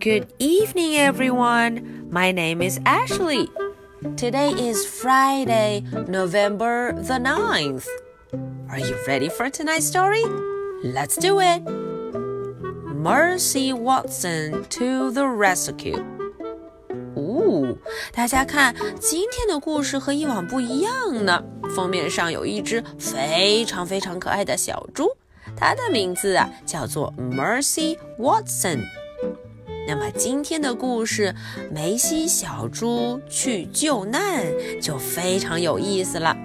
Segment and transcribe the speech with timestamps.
[0.00, 2.08] Good evening, everyone.
[2.10, 3.48] My name is Ashley.
[4.16, 7.86] Today is Friday, November the 9th.
[8.68, 10.24] Are you ready for tonight's story?
[10.82, 11.62] Let's do it.
[12.92, 16.02] Mercy Watson to the rescue.
[17.14, 17.76] 哦，
[18.12, 21.44] 大家看，今天的故事和以往不一样呢。
[21.76, 25.08] 封面上有一只非常非常可爱的小猪，
[25.62, 28.80] 它的名字啊叫做 Mercy Watson。
[29.86, 31.34] 那么今天的故事，
[31.70, 34.44] 梅西小猪去救难
[34.80, 36.36] 就非常有意思了。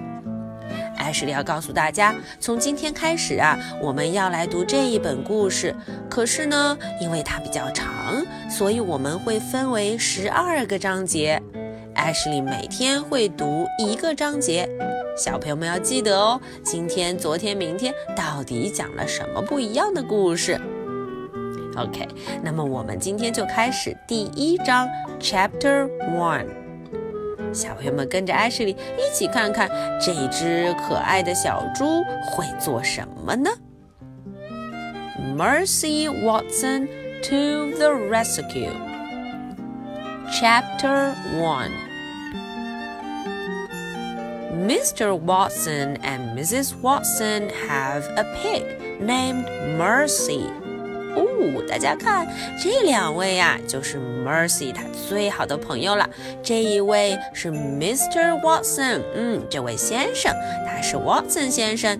[0.97, 5.75] 艾什利要告诉大家，从今天开始啊，我们要来读这一本故事。
[6.09, 11.41] 可是呢，因为它比较长，所以我们会分为十二个章节。
[11.95, 14.69] 艾什利每天会读一个章节，
[15.17, 16.39] 小朋友们要记得哦。
[16.63, 20.59] 今天、昨天、明天到底讲了什么不一样的故事
[21.75, 22.07] ？OK，
[22.43, 24.87] 那么我们今天就开始第一章
[25.19, 26.47] ，Chapter One。
[27.53, 29.69] 小朋友们跟着艾什莉一起看看
[29.99, 33.49] 这只可爱的小猪会做什么呢
[35.35, 36.87] ？Mercy Watson
[37.23, 38.71] to the rescue.
[40.29, 41.71] Chapter One.
[44.57, 45.13] Mr.
[45.13, 46.73] Watson and Mrs.
[46.81, 48.63] Watson have a pig
[48.99, 49.45] named
[49.77, 50.41] Mercy.
[51.15, 52.27] 哦，大家看，
[52.61, 56.09] 这两位呀，就是 Mercy 她最好的朋友了。
[56.41, 58.39] 这一位是 Mr.
[58.41, 60.33] Watson，嗯，这位先生
[60.65, 61.99] 他是 Watson 先生。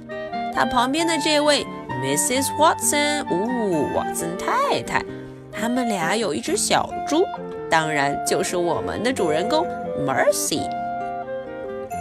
[0.54, 1.64] 他旁边的这位
[2.04, 2.48] Mrs.
[2.58, 5.06] Watson，哦，瓦森太太。
[5.52, 7.24] 他们俩有一只小猪，
[7.70, 9.66] 当然就是我们的主人公
[10.06, 10.68] Mercy。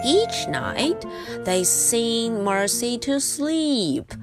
[0.05, 1.05] Each night
[1.45, 4.13] they sing Mercy to sleep.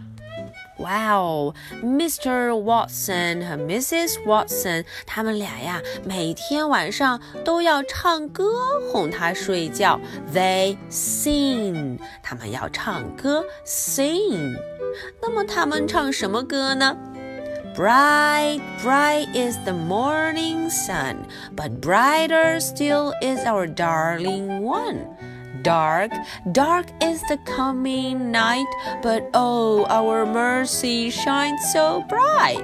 [0.78, 2.54] Wow, Mr.
[2.54, 4.24] Watson 和 Mrs.
[4.24, 8.44] Watson，他们俩呀，每天晚上都要唱歌
[8.92, 10.00] 哄他睡觉。
[10.32, 14.56] They sing，他们要唱歌，sing。
[15.20, 16.96] 那么他们唱什么歌呢？
[17.74, 21.26] Bright, bright is the morning sun,
[21.56, 25.06] but brighter still is our darling one.
[25.61, 26.11] Dark,
[26.51, 28.65] dark is the coming night,
[29.01, 32.63] but oh, our mercy shines so bright.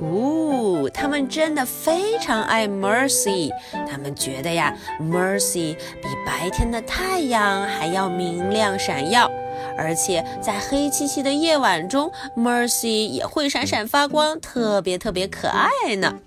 [0.00, 3.50] 哦，他们真的非常爱 Mercy，
[3.86, 9.30] 他们觉得呀，Mercy 比白天的太阳还要明亮闪耀，
[9.76, 16.18] 而且在黑漆漆的夜晚中，Mercy 也会闪闪发光，特别特别可爱呢。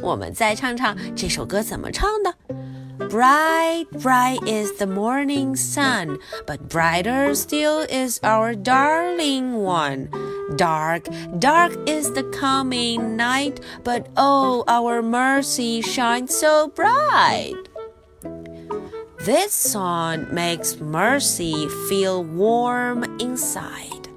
[0.00, 2.34] 我们再唱唱这首歌怎么唱的。
[3.14, 10.10] Bright, bright is the morning sun, but brighter still is our darling one.
[10.56, 11.06] Dark,
[11.38, 17.54] dark is the coming night, but oh, our mercy shines so bright.
[19.20, 24.08] This song makes Mercy feel warm inside.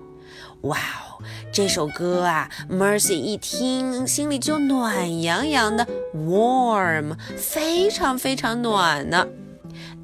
[0.64, 1.07] Wow.
[1.52, 9.28] 这首歌啊，Mercy 一听心里就暖洋洋的，warm，非常非常暖呢。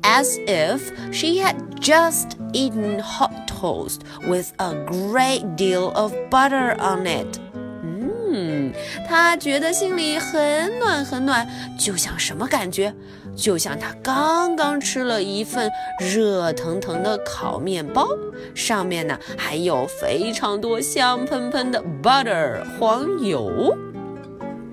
[0.02, 0.79] As if
[1.12, 7.40] she had just eaten hot toast with a great deal of butter on it.
[7.84, 8.73] 嗯，
[9.07, 11.47] 她觉得心里很暖很暖，
[11.79, 12.94] 就像什么感觉？
[13.35, 18.07] 就像他刚刚吃了一份热腾腾的烤面包，
[18.53, 23.75] 上面呢还有非常多香喷喷的 butter 黄油。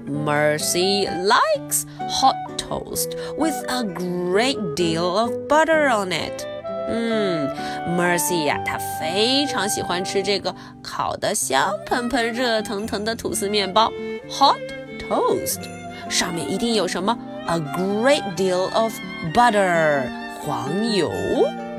[0.07, 6.45] Mercy likes hot toast with a great deal of butter on it.
[6.89, 7.49] 嗯
[7.97, 13.93] ，Mercy 呀，她非常喜欢吃这个烤的香喷喷、热腾腾的吐司面包
[14.29, 14.59] ，hot
[14.99, 15.61] toast，
[16.09, 17.17] 上面一定有什么
[17.50, 18.94] ？A great deal of
[19.34, 20.10] butter，
[20.44, 21.12] 黄油。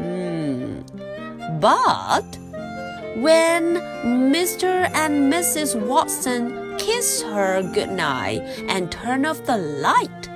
[0.01, 0.84] 嗯，
[1.61, 2.25] But
[3.17, 4.91] when Mr.
[4.95, 5.75] and Mrs.
[5.75, 10.28] Watson kiss her goodnight and turn off the light,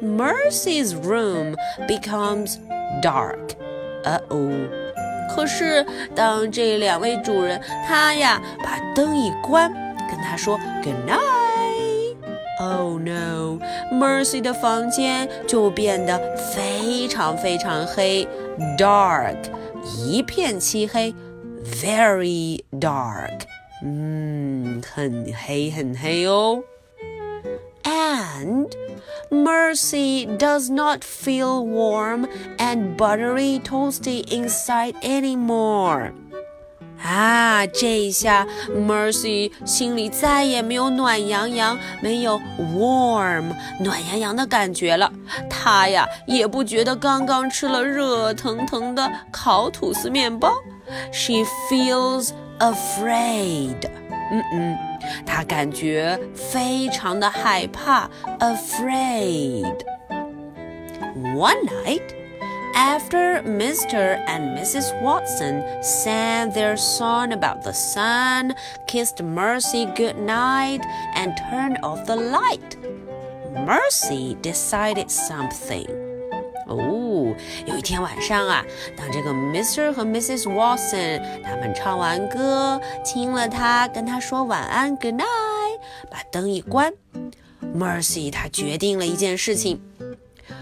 [0.00, 1.54] Mercy's room
[1.86, 2.58] becomes
[3.02, 3.54] dark.
[4.04, 4.50] 呃哦，
[5.34, 5.84] 可是
[6.14, 9.72] 当这两位主人他呀把灯一关，
[10.10, 10.96] 跟他说 good
[12.58, 18.26] night，oh no，Mercy 的房间就变得非常非常黑，
[18.78, 19.36] dark，
[19.98, 21.14] 一片漆黑，
[21.64, 23.42] very dark，
[23.82, 26.62] 嗯，很黑很黑哦，
[27.84, 32.28] and。Mercy does not feel warm
[32.58, 36.12] and buttery toasty inside anymore.
[37.03, 45.11] 啊，这一下，Mercy 心里再也没有暖洋洋、没有 warm 暖洋洋的感觉了。
[45.49, 50.53] 她呀，也不觉得刚刚吃了热腾腾的烤吐司面包。
[51.11, 53.89] She feels afraid。
[54.31, 54.77] 嗯嗯，
[55.25, 58.09] 她感觉非常的害怕
[58.39, 59.77] ，afraid。
[61.35, 62.18] One night.
[62.74, 64.18] After Mr.
[64.26, 64.92] and Mrs.
[65.00, 68.54] Watson sang their song about the sun,
[68.86, 70.80] kissed Mercy good night,
[71.14, 72.76] and turned off the light,
[73.54, 75.86] Mercy decided something.
[76.66, 77.34] 哦，
[77.66, 78.64] 有一天晚上啊，
[78.96, 79.92] 当这个 Mr.
[79.92, 80.44] 和 Mrs.
[80.44, 85.78] Watson 他们唱完歌，亲了他，跟他说晚安，Good night，
[86.10, 86.92] 把灯一关，
[87.60, 89.80] Mercy 她决定了一件事情。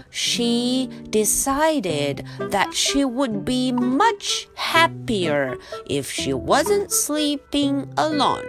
[0.09, 5.57] she decided that she would be much happier
[5.87, 8.45] if she wasn't sleeping alone.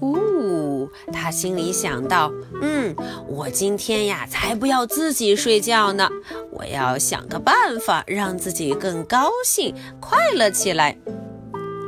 [0.00, 2.30] 呜，她心里想到，
[2.60, 2.94] 嗯，
[3.26, 6.08] 我今天呀才不要自己睡觉呢，
[6.50, 10.98] 我要想个办法让自己更高兴、快乐起来。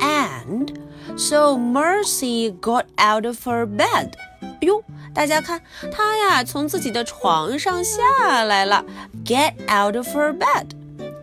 [0.01, 0.69] And
[1.19, 4.13] so Mercy got out of her bed.
[4.61, 4.83] 哟，
[5.15, 5.61] 大家看，
[5.93, 8.85] 她呀从自己的床上下来了，
[9.25, 10.69] get out of her bed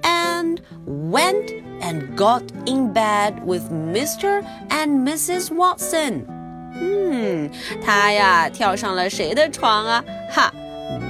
[0.01, 4.43] and went and got in bed with Mr.
[4.69, 5.49] and Mrs.
[5.49, 6.25] Watson。
[6.75, 7.49] 嗯，
[7.85, 10.03] 她呀跳上了谁的床啊？
[10.31, 10.51] 哈，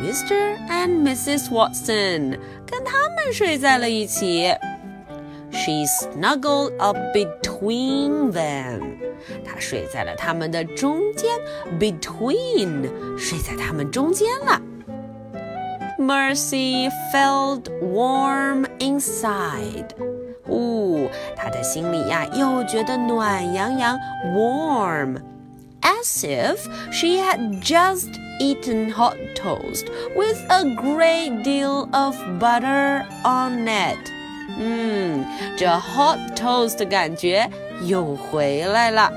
[0.01, 0.57] Mr.
[0.69, 1.49] and Mrs.
[1.49, 4.53] Watson，跟他们睡在了一起。
[5.51, 8.97] She snuggled up between them.
[9.45, 11.29] 她睡在了他们的中间，
[11.79, 14.61] between 睡在他们中间了。
[15.99, 19.89] Mercy felt warm inside.
[20.47, 23.97] 哦，她的心里呀又觉得暖洋洋，
[24.35, 25.17] warm,
[25.81, 26.57] as if
[26.91, 28.09] she had just
[28.41, 29.85] eaten hot toast
[30.15, 34.11] with a great deal of butter on it.
[34.59, 35.25] 嗯，
[35.57, 37.49] 这 hot toast 的感觉
[37.85, 39.11] 又回来了。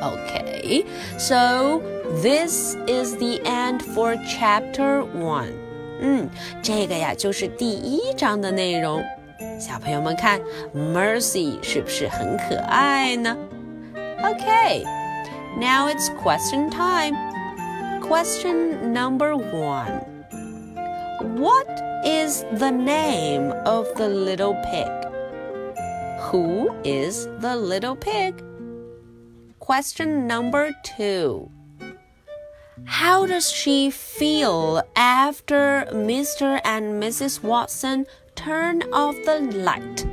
[0.00, 0.84] Okay,
[1.18, 1.80] so
[2.22, 5.52] this is the end for chapter one.
[6.00, 6.28] 嗯，
[6.62, 9.02] 这个呀就是第一章的内容。
[9.58, 10.40] 小朋友们看，
[10.74, 13.36] Mercy 是不是很可爱呢？
[14.22, 14.84] Okay,
[15.58, 17.14] now it's question time.
[18.00, 20.02] Question number one.
[21.38, 21.66] What
[22.04, 24.90] is the name of the little pig?
[26.30, 28.42] Who is the little pig?
[29.58, 31.50] Question number two.
[32.84, 36.60] How does she feel after Mr.
[36.64, 37.42] and Mrs.
[37.42, 38.04] Watson
[38.34, 40.04] turn off the light?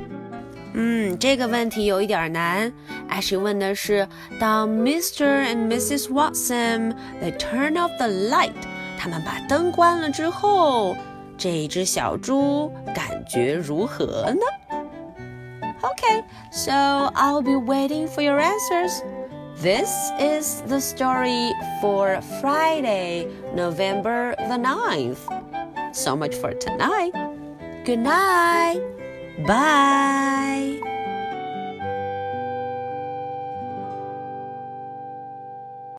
[0.74, 2.72] 嗯，这个问题有一点难。
[3.08, 4.08] 艾希问的是，
[4.40, 5.44] 当 Mr.
[5.44, 6.08] and Mrs.
[6.10, 8.54] Watson they turn off the light，
[8.98, 10.96] 他们把灯关了之后，
[11.36, 14.40] 这只小猪感觉如何呢？
[15.82, 16.22] Okay,
[16.52, 16.72] so
[17.14, 19.02] I'll be waiting for your answers.
[19.60, 19.90] This
[20.20, 21.50] is the story
[21.80, 25.18] for Friday, November the 9th.
[25.92, 27.12] So much for tonight.
[27.84, 28.80] Good night.
[29.46, 30.80] Bye.